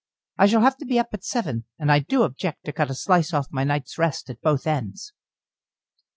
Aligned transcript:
I 0.39 0.47
shall 0.47 0.61
have 0.61 0.77
to 0.77 0.85
be 0.87 0.97
up 0.97 1.09
at 1.13 1.23
seven, 1.23 1.65
and 1.77 1.91
I 1.91 1.99
do 1.99 2.23
object 2.23 2.65
to 2.65 2.71
cut 2.73 2.89
a 2.89 2.95
slice 2.95 3.35
off 3.35 3.45
my 3.51 3.63
night's 3.63 3.99
rest 3.99 4.31
at 4.31 4.41
both 4.41 4.65
ends." 4.65 5.13